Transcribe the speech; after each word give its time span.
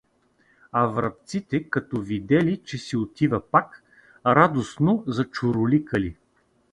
А 0.71 0.85
врабците, 0.85 1.69
като 1.69 2.01
видели, 2.01 2.61
че 2.65 2.77
си 2.77 2.97
отива 2.97 3.41
пак, 3.51 3.83
радостно 4.25 5.03
зачуруликали. 5.07 6.15